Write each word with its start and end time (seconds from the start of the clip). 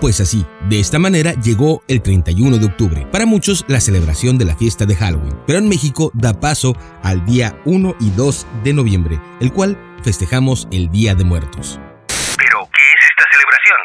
Pues 0.00 0.20
así, 0.20 0.44
de 0.68 0.78
esta 0.78 0.98
manera 0.98 1.32
llegó 1.40 1.82
el 1.88 2.02
31 2.02 2.58
de 2.58 2.66
octubre, 2.66 3.06
para 3.10 3.24
muchos 3.24 3.64
la 3.66 3.80
celebración 3.80 4.36
de 4.36 4.44
la 4.44 4.54
fiesta 4.54 4.84
de 4.84 4.94
Halloween, 4.94 5.34
pero 5.46 5.58
en 5.58 5.68
México 5.68 6.10
da 6.12 6.38
paso 6.38 6.76
al 7.02 7.24
día 7.24 7.58
1 7.64 7.96
y 8.00 8.10
2 8.10 8.46
de 8.62 8.74
noviembre, 8.74 9.18
el 9.40 9.54
cual 9.54 9.78
festejamos 10.02 10.68
el 10.70 10.90
Día 10.90 11.14
de 11.14 11.24
Muertos. 11.24 11.80
¿Pero 12.36 12.68
qué 12.74 12.82
es 12.94 13.00
esta 13.10 13.24
celebración? 13.32 13.76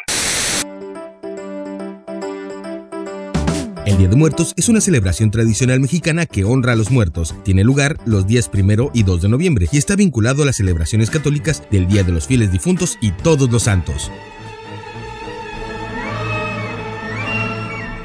El 3.86 3.98
Día 3.98 4.10
de 4.10 4.16
Muertos 4.18 4.54
es 4.58 4.68
una 4.68 4.82
celebración 4.82 5.32
tradicional 5.32 5.80
mexicana 5.80 6.26
que 6.26 6.44
honra 6.44 6.74
a 6.74 6.76
los 6.76 6.92
muertos. 6.92 7.34
Tiene 7.46 7.64
lugar 7.64 7.96
los 8.06 8.28
días 8.28 8.52
1 8.54 8.92
y 8.94 9.04
2 9.04 9.22
de 9.22 9.30
noviembre 9.30 9.68
y 9.72 9.78
está 9.78 9.96
vinculado 9.96 10.44
a 10.44 10.46
las 10.46 10.58
celebraciones 10.58 11.10
católicas 11.10 11.64
del 11.72 11.88
Día 11.88 12.04
de 12.04 12.12
los 12.12 12.28
Fieles 12.28 12.52
Difuntos 12.52 12.98
y 13.00 13.12
Todos 13.12 13.50
los 13.50 13.64
Santos. 13.64 14.12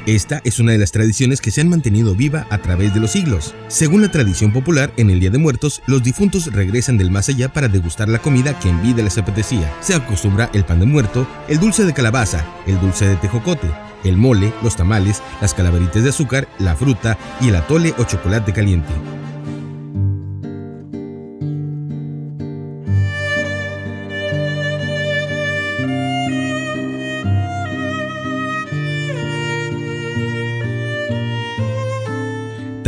Esta 0.07 0.39
es 0.45 0.59
una 0.59 0.71
de 0.71 0.77
las 0.77 0.93
tradiciones 0.93 1.41
que 1.41 1.51
se 1.51 1.59
han 1.59 1.67
mantenido 1.67 2.15
viva 2.15 2.47
a 2.49 2.59
través 2.59 2.93
de 2.93 3.01
los 3.01 3.11
siglos. 3.11 3.53
Según 3.67 4.01
la 4.01 4.09
tradición 4.09 4.53
popular, 4.53 4.89
en 4.95 5.09
el 5.09 5.19
Día 5.19 5.31
de 5.31 5.37
Muertos, 5.37 5.81
los 5.85 6.01
difuntos 6.01 6.53
regresan 6.53 6.97
del 6.97 7.11
más 7.11 7.27
allá 7.27 7.51
para 7.51 7.67
degustar 7.67 8.07
la 8.07 8.19
comida 8.19 8.57
que 8.57 8.69
en 8.69 8.81
vida 8.81 9.03
les 9.03 9.17
apetecía. 9.17 9.69
Se 9.81 9.95
acostumbra 9.95 10.49
el 10.53 10.63
pan 10.63 10.79
de 10.79 10.85
muerto, 10.85 11.27
el 11.49 11.59
dulce 11.59 11.83
de 11.83 11.93
calabaza, 11.93 12.45
el 12.65 12.79
dulce 12.79 13.05
de 13.05 13.17
tejocote, 13.17 13.67
el 14.05 14.15
mole, 14.15 14.53
los 14.63 14.77
tamales, 14.77 15.21
las 15.41 15.53
calaveritas 15.53 16.01
de 16.01 16.09
azúcar, 16.09 16.47
la 16.57 16.77
fruta 16.77 17.17
y 17.41 17.49
el 17.49 17.57
atole 17.57 17.93
o 17.97 18.05
chocolate 18.05 18.53
caliente. 18.53 18.93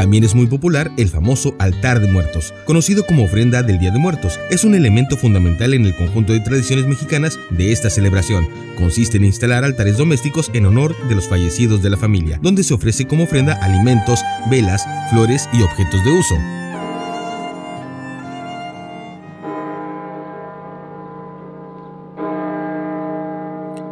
También 0.09 0.23
es 0.23 0.33
muy 0.33 0.47
popular 0.47 0.89
el 0.97 1.07
famoso 1.07 1.53
altar 1.59 1.99
de 1.99 2.11
muertos, 2.11 2.51
conocido 2.65 3.05
como 3.05 3.25
ofrenda 3.25 3.61
del 3.61 3.77
Día 3.77 3.91
de 3.91 3.99
Muertos. 3.99 4.39
Es 4.49 4.63
un 4.63 4.73
elemento 4.73 5.15
fundamental 5.17 5.75
en 5.75 5.85
el 5.85 5.95
conjunto 5.95 6.33
de 6.33 6.39
tradiciones 6.39 6.87
mexicanas 6.87 7.37
de 7.51 7.71
esta 7.71 7.91
celebración. 7.91 8.49
Consiste 8.75 9.17
en 9.17 9.25
instalar 9.25 9.63
altares 9.63 9.97
domésticos 9.97 10.49
en 10.55 10.65
honor 10.65 10.95
de 11.07 11.13
los 11.13 11.27
fallecidos 11.27 11.83
de 11.83 11.91
la 11.91 11.97
familia, 11.97 12.39
donde 12.41 12.63
se 12.63 12.73
ofrece 12.73 13.05
como 13.05 13.25
ofrenda 13.25 13.53
alimentos, 13.61 14.21
velas, 14.49 14.83
flores 15.11 15.47
y 15.53 15.61
objetos 15.61 16.03
de 16.03 16.11
uso. 16.11 16.35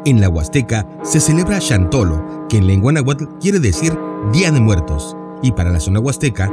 En 0.03 0.19
la 0.19 0.29
Huasteca 0.29 0.87
se 1.03 1.19
celebra 1.19 1.59
Chantolo, 1.59 2.47
que 2.49 2.57
en 2.57 2.65
lengua 2.65 2.91
náhuatl 2.91 3.25
quiere 3.39 3.59
decir 3.59 3.95
Día 4.33 4.51
de 4.51 4.59
Muertos 4.59 5.15
y 5.41 5.51
para 5.51 5.71
la 5.71 5.79
zona 5.79 5.99
huasteca, 5.99 6.51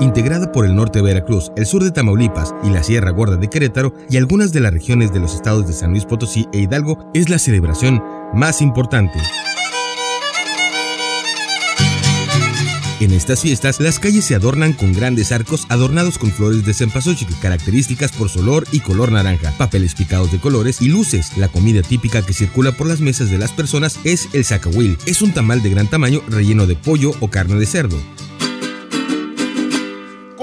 integrada 0.00 0.52
por 0.52 0.66
el 0.66 0.74
norte 0.74 0.98
de 0.98 1.04
Veracruz, 1.04 1.52
el 1.56 1.66
sur 1.66 1.82
de 1.82 1.90
Tamaulipas 1.90 2.54
y 2.62 2.70
la 2.70 2.82
Sierra 2.82 3.10
Gorda 3.10 3.36
de 3.36 3.48
Querétaro 3.48 3.94
y 4.10 4.16
algunas 4.16 4.52
de 4.52 4.60
las 4.60 4.72
regiones 4.72 5.12
de 5.12 5.20
los 5.20 5.34
estados 5.34 5.66
de 5.66 5.72
San 5.72 5.90
Luis 5.90 6.04
Potosí 6.04 6.46
e 6.52 6.60
Hidalgo, 6.60 7.10
es 7.14 7.28
la 7.28 7.38
celebración 7.38 8.02
más 8.34 8.60
importante. 8.60 9.18
En 13.04 13.12
estas 13.12 13.42
fiestas, 13.42 13.80
las 13.80 13.98
calles 13.98 14.24
se 14.24 14.34
adornan 14.34 14.72
con 14.72 14.94
grandes 14.94 15.30
arcos 15.30 15.66
adornados 15.68 16.16
con 16.16 16.30
flores 16.30 16.64
de 16.64 16.72
cempasúchil, 16.72 17.28
características 17.42 18.12
por 18.12 18.30
su 18.30 18.38
olor 18.38 18.66
y 18.72 18.80
color 18.80 19.12
naranja, 19.12 19.52
papeles 19.58 19.94
picados 19.94 20.32
de 20.32 20.40
colores 20.40 20.80
y 20.80 20.88
luces. 20.88 21.36
La 21.36 21.48
comida 21.48 21.82
típica 21.82 22.22
que 22.22 22.32
circula 22.32 22.72
por 22.72 22.86
las 22.86 23.02
mesas 23.02 23.30
de 23.30 23.36
las 23.36 23.52
personas 23.52 23.98
es 24.04 24.28
el 24.32 24.46
zacahuil. 24.46 24.96
Es 25.04 25.20
un 25.20 25.34
tamal 25.34 25.62
de 25.62 25.68
gran 25.68 25.88
tamaño 25.88 26.22
relleno 26.28 26.66
de 26.66 26.76
pollo 26.76 27.12
o 27.20 27.28
carne 27.28 27.56
de 27.56 27.66
cerdo. 27.66 27.98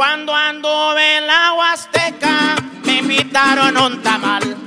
Cuando 0.02 0.34
ando 0.34 0.98
en 0.98 1.28
la 1.28 1.54
Huasteca, 1.54 2.56
me 2.86 2.98
invitaron 2.98 3.78
un 3.78 4.02
tamal. 4.02 4.58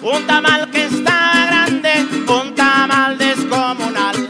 Un 0.00 0.26
tamal 0.28 0.70
que 0.70 0.84
está 0.84 1.44
grande, 1.48 2.06
un 2.28 2.54
tamal 2.54 3.18
descomunal. 3.18 4.28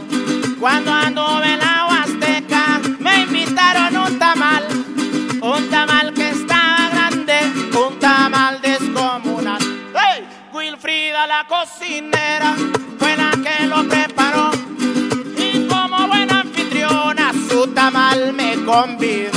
Cuando 0.59 0.95
ando 0.95 1.45
en 1.45 1.59
la 1.59 1.87
Huasteca, 1.91 2.81
me 3.01 3.25
invitaron 3.25 3.99
un 3.99 4.19
tamal. 4.19 4.67
Un 5.43 5.69
tamal 5.69 6.15
que 6.15 6.31
está 6.31 6.89
grande, 6.91 7.39
un 7.79 7.99
tamal 7.99 8.59
descomunal. 8.63 9.61
¡Hey! 9.93 10.27
Wilfrida 10.55 11.27
la 11.27 11.47
cocinera 11.47 12.57
fue 12.99 13.15
la 13.15 13.31
que 13.45 13.67
lo 13.67 13.87
preparó. 13.87 14.53
Y 15.37 15.67
como 15.69 16.09
buena 16.09 16.41
anfitriona, 16.41 17.35
su 17.47 17.67
tamal 17.75 18.33
me 18.33 18.65
convidó. 18.65 19.36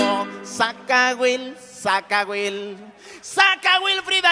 Saca 0.59 1.15
Will, 1.17 1.55
saca 1.57 2.25
Will, 2.25 2.75
saca 3.21 3.77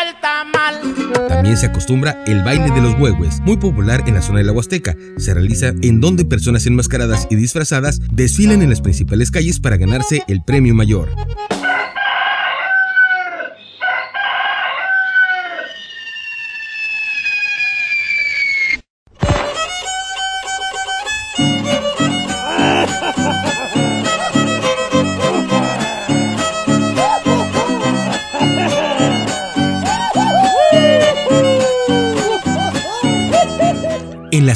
el 0.10 0.20
tamal. 0.20 1.30
También 1.30 1.56
se 1.56 1.68
acostumbra 1.68 2.22
el 2.28 2.44
baile 2.44 2.70
de 2.70 2.82
los 2.82 3.00
huehues, 3.00 3.40
muy 3.40 3.56
popular 3.56 4.04
en 4.06 4.16
la 4.16 4.22
zona 4.22 4.40
de 4.40 4.44
la 4.44 4.52
Huasteca. 4.52 4.94
Se 5.16 5.34
realiza 5.34 5.68
en 5.82 6.02
donde 6.02 6.26
personas 6.26 6.66
enmascaradas 6.66 7.28
y 7.30 7.38
disfrazadas 7.38 8.02
desfilan 8.12 8.62
en 8.62 8.72
las 8.72 8.82
principales 8.82 9.32
calles 9.32 9.62
para 9.62 9.78
ganarse 9.78 10.22
el 10.28 10.44
premio 10.44 10.76
mayor. 10.76 11.16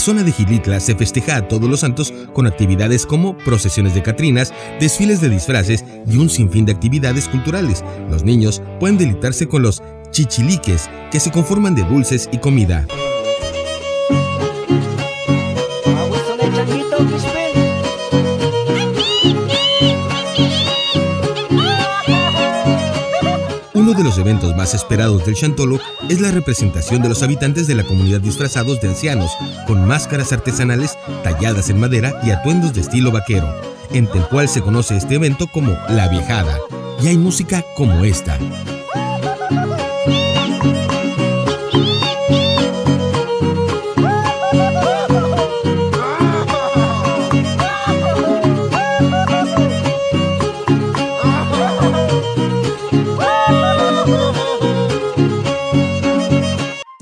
Zona 0.02 0.24
de 0.24 0.32
Gilitla 0.32 0.80
se 0.80 0.96
festeja 0.96 1.38
a 1.38 1.48
todos 1.48 1.70
los 1.70 1.82
santos 1.82 2.12
con 2.34 2.48
actividades 2.48 3.06
como 3.06 3.38
procesiones 3.38 3.94
de 3.94 4.02
Catrinas, 4.02 4.52
desfiles 4.80 5.22
de 5.22 5.30
disfraces 5.30 5.86
y 6.08 6.18
un 6.18 6.30
sinfín 6.30 6.66
de 6.66 6.72
actividades 6.72 7.28
culturales. 7.28 7.84
Los 8.10 8.24
niños 8.24 8.62
pueden 8.80 8.98
deleitarse 8.98 9.48
con 9.48 9.62
los 9.62 9.82
chichiliques, 10.10 10.90
que 11.12 11.20
se 11.20 11.32
conforman 11.32 11.76
de 11.76 11.84
dulces 11.84 12.28
y 12.32 12.40
comida. 12.40 12.86
Eventos 24.22 24.56
más 24.56 24.74
esperados 24.74 25.26
del 25.26 25.36
Chantolo 25.36 25.80
es 26.10 26.22
la 26.22 26.32
representación 26.32 27.02
de 27.02 27.10
los 27.10 27.24
habitantes 27.24 27.68
de 27.68 27.76
la 27.76 27.84
comunidad 27.84 28.22
disfrazados 28.22 28.80
de 28.80 28.88
ancianos, 28.88 29.32
con 29.68 29.86
máscaras 29.86 30.32
artesanales 30.32 30.98
talladas 31.24 31.70
en 31.70 31.80
madera 31.80 32.20
y 32.24 32.32
atuendos 32.32 32.74
de 32.74 32.82
estilo 32.82 33.12
vaquero, 33.12 33.54
en 33.92 34.08
el 34.14 34.24
cual 34.28 34.48
se 34.48 34.62
conoce 34.62 34.96
este 34.96 35.16
evento 35.16 35.48
como 35.48 35.78
La 35.90 36.08
Viejada, 36.08 36.58
y 37.02 37.08
hay 37.08 37.18
música 37.18 37.66
como 37.76 38.06
esta. 38.06 38.38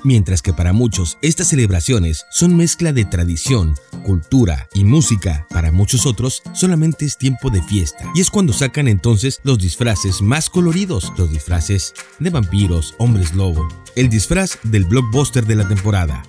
Mientras 0.09 0.41
que 0.41 0.53
para 0.53 0.73
muchos 0.73 1.19
estas 1.21 1.49
celebraciones 1.49 2.25
son 2.31 2.57
mezcla 2.57 2.93
de 2.93 3.05
tradición, 3.05 3.75
cultura 4.03 4.67
y 4.73 4.83
música, 4.83 5.45
para 5.51 5.71
muchos 5.71 6.07
otros 6.07 6.41
solamente 6.53 7.05
es 7.05 7.15
tiempo 7.15 7.51
de 7.51 7.61
fiesta. 7.61 8.05
Y 8.15 8.21
es 8.21 8.31
cuando 8.31 8.51
sacan 8.51 8.87
entonces 8.87 9.39
los 9.43 9.59
disfraces 9.59 10.23
más 10.23 10.49
coloridos, 10.49 11.13
los 11.15 11.29
disfraces 11.29 11.93
de 12.17 12.31
vampiros, 12.31 12.95
hombres 12.97 13.35
lobo, 13.35 13.67
el 13.95 14.09
disfraz 14.09 14.57
del 14.63 14.85
blockbuster 14.85 15.45
de 15.45 15.55
la 15.57 15.67
temporada. 15.67 16.23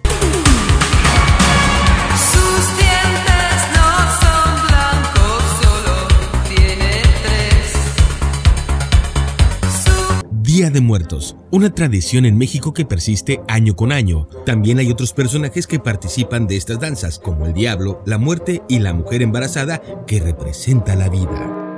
Día 10.60 10.68
de 10.68 10.82
Muertos, 10.82 11.36
una 11.50 11.74
tradición 11.74 12.26
en 12.26 12.36
México 12.36 12.74
que 12.74 12.84
persiste 12.84 13.40
año 13.48 13.74
con 13.74 13.92
año. 13.92 14.28
También 14.44 14.78
hay 14.78 14.90
otros 14.90 15.14
personajes 15.14 15.66
que 15.66 15.78
participan 15.78 16.46
de 16.46 16.58
estas 16.58 16.78
danzas, 16.78 17.18
como 17.18 17.46
el 17.46 17.54
diablo, 17.54 18.02
la 18.04 18.18
muerte 18.18 18.60
y 18.68 18.78
la 18.78 18.92
mujer 18.92 19.22
embarazada 19.22 19.80
que 20.06 20.20
representa 20.20 20.96
la 20.96 21.08
vida. 21.08 21.69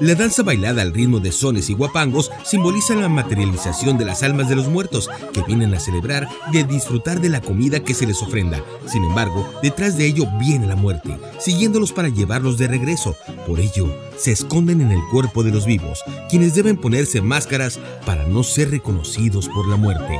La 0.00 0.14
danza 0.14 0.42
bailada 0.42 0.80
al 0.80 0.94
ritmo 0.94 1.20
de 1.20 1.30
sones 1.30 1.68
y 1.68 1.74
guapangos 1.74 2.30
simboliza 2.42 2.94
la 2.94 3.10
materialización 3.10 3.98
de 3.98 4.06
las 4.06 4.22
almas 4.22 4.48
de 4.48 4.56
los 4.56 4.66
muertos 4.66 5.10
que 5.34 5.42
vienen 5.42 5.74
a 5.74 5.80
celebrar 5.80 6.26
de 6.52 6.64
disfrutar 6.64 7.20
de 7.20 7.28
la 7.28 7.42
comida 7.42 7.80
que 7.80 7.92
se 7.92 8.06
les 8.06 8.22
ofrenda. 8.22 8.64
Sin 8.86 9.04
embargo, 9.04 9.46
detrás 9.62 9.98
de 9.98 10.06
ello 10.06 10.24
viene 10.38 10.66
la 10.66 10.74
muerte, 10.74 11.18
siguiéndolos 11.38 11.92
para 11.92 12.08
llevarlos 12.08 12.56
de 12.56 12.68
regreso. 12.68 13.14
Por 13.46 13.60
ello, 13.60 13.94
se 14.16 14.32
esconden 14.32 14.80
en 14.80 14.90
el 14.90 15.02
cuerpo 15.12 15.42
de 15.42 15.50
los 15.50 15.66
vivos, 15.66 16.02
quienes 16.30 16.54
deben 16.54 16.78
ponerse 16.78 17.20
máscaras 17.20 17.78
para 18.06 18.24
no 18.24 18.42
ser 18.42 18.70
reconocidos 18.70 19.48
por 19.50 19.68
la 19.68 19.76
muerte. 19.76 20.18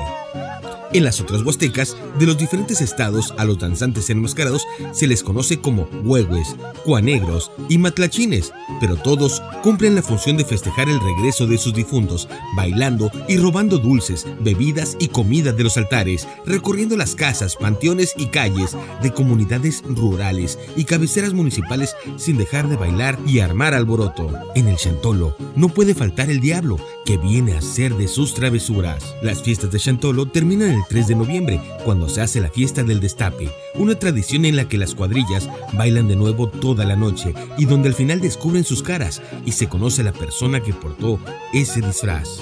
En 0.93 1.05
las 1.05 1.21
otras 1.21 1.43
huastecas 1.43 1.97
de 2.19 2.27
los 2.27 2.37
diferentes 2.37 2.81
estados 2.81 3.33
a 3.39 3.45
los 3.45 3.59
danzantes 3.59 4.11
enmascarados 4.11 4.67
se 4.93 5.07
les 5.07 5.23
conoce 5.23 5.61
como 5.61 5.89
huehues, 6.03 6.57
cuanegros 6.85 7.53
y 7.69 7.79
matlachines, 7.79 8.53
pero 8.81 8.97
todos 8.97 9.41
cumplen 9.63 9.95
la 9.95 10.03
función 10.03 10.37
de 10.37 10.45
festejar 10.45 10.89
el 10.89 10.99
regreso 10.99 11.47
de 11.47 11.59
sus 11.59 11.75
difuntos, 11.75 12.29
bailando 12.57 13.11
y 13.29 13.37
robando 13.37 13.79
dulces, 13.79 14.27
bebidas 14.41 14.97
y 14.99 15.09
comida 15.09 15.53
de 15.53 15.63
los 15.63 15.77
altares, 15.77 16.27
recorriendo 16.45 16.97
las 16.97 17.15
casas, 17.15 17.55
panteones 17.55 18.15
y 18.17 18.27
calles 18.27 18.77
de 19.01 19.13
comunidades 19.13 19.85
rurales 19.87 20.59
y 20.77 20.85
cabeceras 20.85 21.35
municipales 21.35 21.95
sin 22.17 22.37
dejar 22.37 22.69
de 22.69 22.77
bailar 22.77 23.17
y 23.27 23.39
armar 23.39 23.75
alboroto. 23.75 24.29
En 24.57 24.67
el 24.67 24.77
Chantolo 24.77 25.37
no 25.55 25.69
puede 25.69 25.95
faltar 25.95 26.31
el 26.31 26.41
diablo, 26.41 26.79
que 27.05 27.17
viene 27.17 27.55
a 27.55 27.59
hacer 27.59 27.95
de 27.95 28.09
sus 28.09 28.35
travesuras. 28.35 29.15
Las 29.23 29.43
fiestas 29.43 29.71
de 29.71 29.79
Chantolo 29.79 30.27
terminan 30.27 30.71
el 30.71 30.80
3 30.89 31.09
de 31.09 31.15
noviembre, 31.15 31.61
cuando 31.85 32.09
se 32.09 32.21
hace 32.21 32.41
la 32.41 32.51
fiesta 32.51 32.83
del 32.83 33.01
destape, 33.01 33.51
una 33.75 33.95
tradición 33.95 34.45
en 34.45 34.57
la 34.57 34.69
que 34.69 34.79
las 34.79 34.95
cuadrillas 34.95 35.49
bailan 35.73 36.09
de 36.09 36.17
nuevo 36.17 36.49
toda 36.49 36.85
la 36.85 36.97
noche 36.97 37.35
y 37.59 37.65
donde 37.65 37.89
al 37.89 37.95
final 37.95 38.21
descubren 38.21 38.65
sus 38.65 38.83
caras 38.83 39.23
y 39.45 39.53
se 39.53 39.69
conoce 39.69 40.03
la 40.03 40.13
persona 40.13 40.63
que 40.63 40.73
portó 40.73 41.19
ese 41.53 41.81
disfraz. 41.81 42.41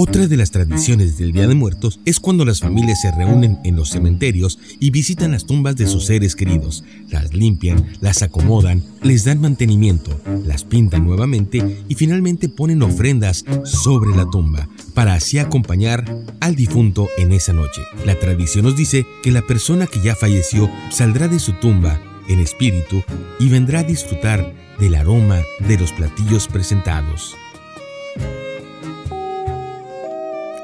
Otra 0.00 0.28
de 0.28 0.36
las 0.36 0.52
tradiciones 0.52 1.18
del 1.18 1.32
Día 1.32 1.48
de 1.48 1.56
Muertos 1.56 1.98
es 2.04 2.20
cuando 2.20 2.44
las 2.44 2.60
familias 2.60 3.00
se 3.00 3.10
reúnen 3.10 3.58
en 3.64 3.74
los 3.74 3.90
cementerios 3.90 4.56
y 4.78 4.90
visitan 4.90 5.32
las 5.32 5.44
tumbas 5.44 5.74
de 5.74 5.88
sus 5.88 6.06
seres 6.06 6.36
queridos, 6.36 6.84
las 7.10 7.34
limpian, 7.34 7.84
las 8.00 8.22
acomodan, 8.22 8.84
les 9.02 9.24
dan 9.24 9.40
mantenimiento, 9.40 10.20
las 10.46 10.62
pintan 10.62 11.04
nuevamente 11.04 11.82
y 11.88 11.96
finalmente 11.96 12.48
ponen 12.48 12.84
ofrendas 12.84 13.44
sobre 13.64 14.16
la 14.16 14.30
tumba 14.30 14.68
para 14.94 15.14
así 15.14 15.40
acompañar 15.40 16.04
al 16.38 16.54
difunto 16.54 17.08
en 17.18 17.32
esa 17.32 17.52
noche. 17.52 17.82
La 18.06 18.16
tradición 18.20 18.66
nos 18.66 18.76
dice 18.76 19.04
que 19.24 19.32
la 19.32 19.42
persona 19.48 19.88
que 19.88 20.00
ya 20.00 20.14
falleció 20.14 20.70
saldrá 20.92 21.26
de 21.26 21.40
su 21.40 21.54
tumba 21.54 22.00
en 22.28 22.38
espíritu 22.38 23.02
y 23.40 23.48
vendrá 23.48 23.80
a 23.80 23.82
disfrutar 23.82 24.54
del 24.78 24.94
aroma 24.94 25.42
de 25.66 25.76
los 25.76 25.90
platillos 25.90 26.46
presentados. 26.46 27.34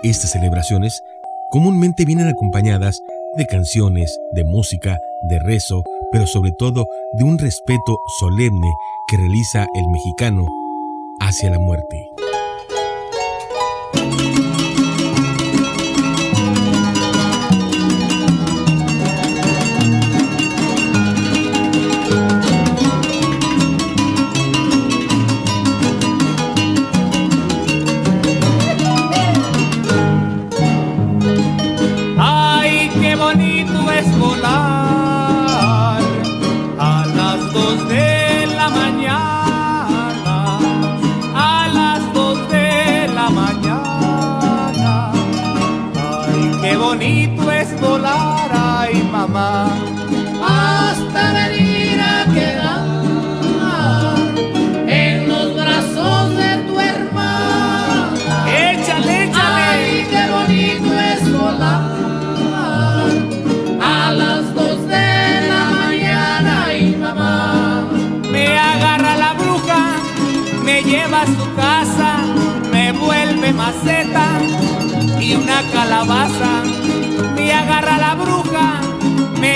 Estas 0.05 0.33
celebraciones 0.33 1.03
comúnmente 1.51 2.05
vienen 2.05 2.29
acompañadas 2.29 3.01
de 3.39 3.47
canciones, 3.47 4.15
de 4.33 4.45
música, 4.45 4.99
de 5.31 5.39
rezo, 5.39 5.83
pero 6.13 6.27
sobre 6.27 6.53
todo 6.53 6.85
de 7.15 7.25
un 7.25 7.39
respeto 7.39 7.97
solemne 8.19 8.77
que 9.09 9.17
realiza 9.17 9.67
el 9.75 9.89
mexicano 9.89 10.45
hacia 11.21 11.49
la 11.49 11.59
muerte. 11.59 12.11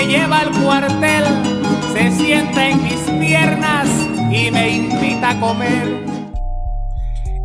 Lleva 0.09 0.39
al 0.39 0.51
cuartel, 0.63 1.23
se 1.93 2.11
sienta 2.11 2.67
en 2.67 2.83
mis 2.83 2.99
piernas 3.19 3.87
y 4.31 4.49
me 4.49 4.77
invita 4.77 5.29
a 5.29 5.39
comer. 5.39 6.09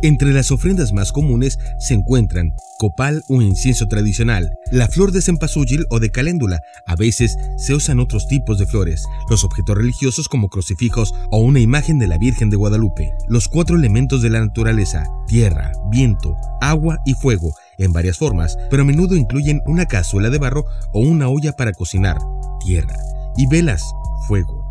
Entre 0.01 0.33
las 0.33 0.51
ofrendas 0.51 0.91
más 0.91 1.11
comunes 1.11 1.59
se 1.77 1.93
encuentran 1.93 2.53
copal 2.77 3.23
o 3.29 3.41
incienso 3.41 3.87
tradicional, 3.87 4.51
la 4.71 4.87
flor 4.87 5.11
de 5.11 5.21
cempasúchil 5.21 5.85
o 5.89 5.99
de 5.99 6.11
caléndula. 6.11 6.59
A 6.85 6.95
veces 6.95 7.37
se 7.57 7.73
usan 7.73 7.99
otros 7.99 8.27
tipos 8.27 8.57
de 8.59 8.65
flores, 8.65 9.05
los 9.29 9.43
objetos 9.43 9.77
religiosos 9.77 10.27
como 10.27 10.49
crucifijos 10.49 11.13
o 11.31 11.39
una 11.39 11.59
imagen 11.59 11.99
de 11.99 12.07
la 12.07 12.17
Virgen 12.17 12.49
de 12.49 12.57
Guadalupe. 12.57 13.13
Los 13.27 13.47
cuatro 13.47 13.75
elementos 13.75 14.21
de 14.21 14.29
la 14.29 14.41
naturaleza, 14.41 15.05
tierra, 15.27 15.71
viento, 15.89 16.35
agua 16.61 16.99
y 17.05 17.13
fuego, 17.13 17.53
en 17.77 17.93
varias 17.93 18.17
formas, 18.17 18.57
pero 18.69 18.83
a 18.83 18.85
menudo 18.85 19.15
incluyen 19.15 19.61
una 19.65 19.85
cazuela 19.85 20.29
de 20.29 20.37
barro 20.37 20.65
o 20.93 20.99
una 20.99 21.27
olla 21.29 21.53
para 21.53 21.73
cocinar, 21.73 22.17
tierra, 22.59 22.95
y 23.37 23.47
velas, 23.47 23.83
fuego. 24.27 24.65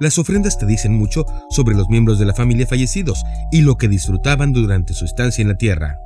Las 0.00 0.18
ofrendas 0.18 0.58
te 0.58 0.66
dicen 0.66 0.94
mucho 0.94 1.24
sobre 1.50 1.76
los 1.76 1.88
miembros 1.88 2.18
de 2.18 2.26
la 2.26 2.34
familia 2.34 2.66
fallecidos 2.66 3.22
y 3.52 3.62
lo 3.62 3.76
que 3.76 3.88
disfrutaban 3.88 4.52
durante 4.52 4.92
su 4.92 5.04
estancia 5.04 5.42
en 5.42 5.48
la 5.48 5.56
tierra. 5.56 5.98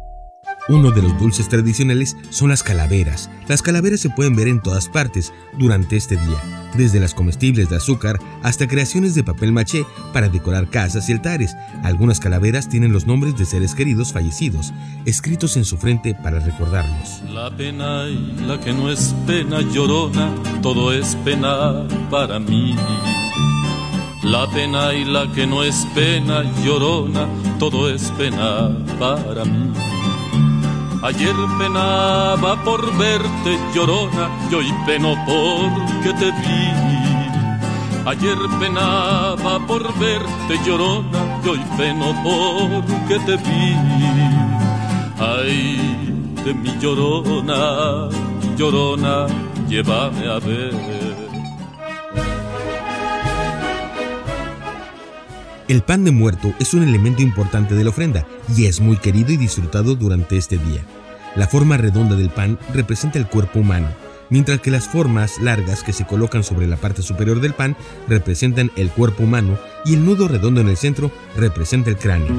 Uno 0.69 0.91
de 0.91 1.01
los 1.01 1.19
dulces 1.19 1.49
tradicionales 1.49 2.15
son 2.29 2.51
las 2.51 2.63
calaveras. 2.63 3.31
Las 3.49 3.63
calaveras 3.63 4.01
se 4.01 4.11
pueden 4.11 4.37
ver 4.37 4.49
en 4.49 4.61
todas 4.61 4.91
partes 4.91 5.33
durante 5.59 5.97
este 5.97 6.17
día, 6.17 6.71
desde 6.77 7.01
las 7.01 7.15
comestibles 7.15 7.71
de 7.71 7.77
azúcar 7.77 8.19
hasta 8.43 8.69
creaciones 8.69 9.15
de 9.15 9.25
papel 9.25 9.51
maché 9.51 9.87
para 10.13 10.29
decorar 10.29 10.69
casas 10.69 11.09
y 11.09 11.13
altares. 11.13 11.57
Algunas 11.83 12.21
calaveras 12.21 12.69
tienen 12.69 12.93
los 12.93 13.07
nombres 13.07 13.39
de 13.39 13.47
seres 13.47 13.75
queridos 13.75 14.13
fallecidos, 14.13 14.75
escritos 15.07 15.57
en 15.57 15.65
su 15.65 15.79
frente 15.79 16.15
para 16.15 16.39
recordarlos. 16.39 17.23
La 17.31 17.51
pena 17.57 18.07
y 18.07 18.37
la 18.47 18.61
que 18.61 18.75
no 18.75 18.91
es 18.91 19.15
pena 19.27 19.63
llorona, 19.63 20.35
todo 20.61 20.93
es 20.93 21.17
pena 21.25 21.89
para 22.11 22.39
mí. 22.39 22.77
La 24.23 24.51
pena 24.51 24.93
y 24.93 25.07
la 25.07 25.33
que 25.33 25.47
no 25.47 25.63
es 25.63 25.87
pena 25.95 26.43
llorona, 26.63 27.27
todo 27.59 27.89
es 27.89 28.11
pena 28.19 28.77
para 28.99 29.47
mí. 29.47 29.73
Ayer 31.01 31.35
penaba 31.59 32.57
por 32.65 32.81
verte 32.99 33.57
llorona 33.73 34.29
y 34.51 34.55
hoy 34.55 34.75
peno 34.85 35.15
porque 35.27 36.13
te 36.19 36.27
vi. 36.27 36.89
Ayer 38.05 38.37
penaba 38.59 39.65
por 39.67 39.83
verte 39.99 40.59
llorona 40.67 41.41
y 41.45 41.49
hoy 41.49 41.61
peno 41.77 42.13
porque 42.25 43.19
te 43.27 43.37
vi. 43.37 43.77
Ay, 45.21 46.35
de 46.45 46.55
mi 46.55 46.77
llorona, 46.81 48.09
llorona, 48.57 49.27
llévame 49.69 50.27
a 50.27 50.39
ver. 50.41 50.98
El 55.69 55.83
pan 55.83 56.03
de 56.03 56.13
muerto 56.13 56.55
es 56.59 56.73
un 56.73 56.83
elemento 56.83 57.21
importante 57.21 57.75
de 57.75 57.85
la 57.85 57.91
ofrenda 57.91 58.27
y 58.57 58.65
es 58.65 58.81
muy 58.81 58.97
querido 58.97 59.33
y 59.33 59.37
disfrutado 59.37 59.97
durante 59.97 60.39
este 60.39 60.57
día. 60.57 60.83
La 61.37 61.47
forma 61.47 61.77
redonda 61.77 62.17
del 62.17 62.31
pan 62.31 62.59
representa 62.73 63.19
el 63.19 63.27
cuerpo 63.27 63.59
humano, 63.59 63.89
mientras 64.31 64.61
que 64.61 64.71
las 64.71 64.89
formas 64.89 65.39
largas 65.43 65.83
que 65.83 65.93
se 65.93 66.07
colocan 66.07 66.43
sobre 66.43 66.67
la 66.67 66.79
parte 66.79 67.03
superior 67.03 67.43
del 67.43 67.53
pan 67.53 67.77
representan 68.09 68.71
el 68.77 68.89
cuerpo 68.89 69.25
humano 69.25 69.59
y 69.85 69.93
el 69.93 70.07
nudo 70.07 70.27
redondo 70.27 70.63
en 70.63 70.69
el 70.69 70.79
centro 70.79 71.13
representa 71.37 71.91
el 71.91 71.99
cráneo. 71.99 72.35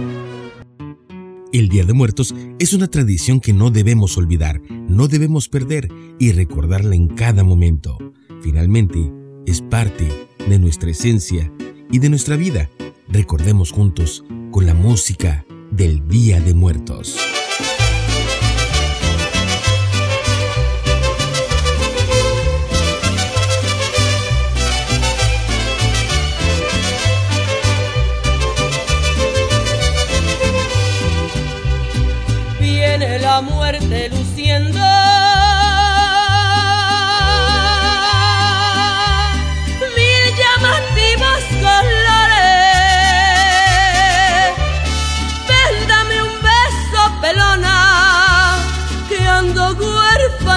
El 1.53 1.69
Día 1.69 1.85
de 1.85 1.93
Muertos 1.93 2.33
es 2.57 2.73
una 2.73 2.87
tradición 2.87 3.41
que 3.41 3.53
no 3.53 3.69
debemos 3.69 4.17
olvidar, 4.17 4.59
no 4.69 5.07
debemos 5.07 5.49
perder 5.49 5.87
y 6.17 6.31
recordarla 6.31 6.95
en 6.95 7.07
cada 7.09 7.43
momento. 7.43 7.95
Finalmente, 8.41 9.11
es 9.45 9.61
parte 9.61 10.07
de 10.47 10.57
nuestra 10.57 10.89
esencia 10.89 11.51
y 11.91 11.99
de 11.99 12.09
nuestra 12.09 12.35
vida. 12.35 12.69
Recordemos 13.07 13.71
juntos 13.71 14.23
con 14.51 14.65
la 14.65 14.73
música 14.73 15.45
del 15.71 16.07
Día 16.07 16.39
de 16.39 16.53
Muertos. 16.53 17.17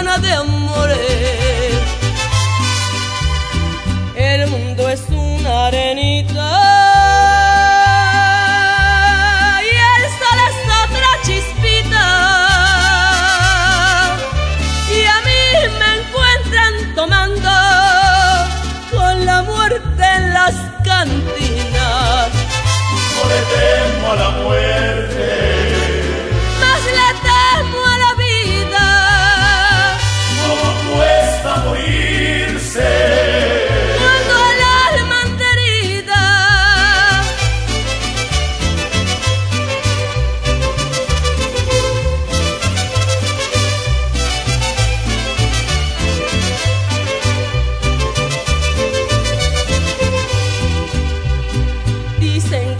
Huérfana 0.02 0.18
de 0.18 0.32
amores. 0.32 1.31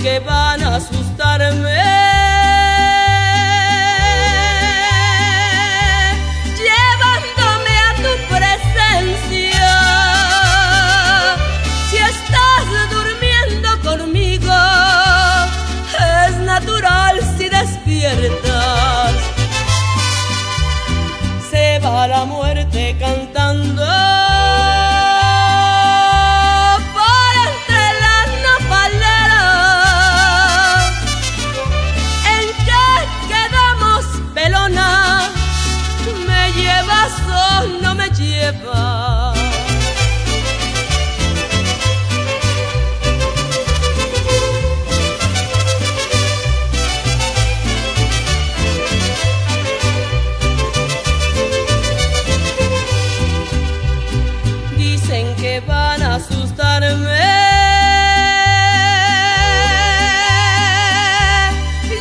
Que 0.00 0.18
van 0.20 0.62
a 0.62 0.76
asustarme. 0.76 2.21
Asustarme. 56.32 57.28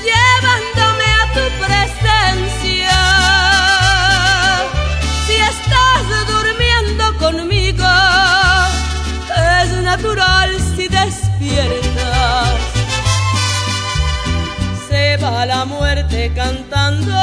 Llevándome 0.08 1.08
a 1.20 1.26
tu 1.36 1.46
presencia. 1.64 3.00
Si 5.28 5.36
estás 5.54 6.04
durmiendo 6.28 7.06
conmigo, 7.20 7.92
es 9.62 9.70
natural 9.84 10.50
si 10.76 10.88
despiertas. 10.88 12.50
Se 14.88 15.18
va 15.18 15.46
la 15.46 15.66
muerte 15.66 16.32
cantando. 16.36 17.21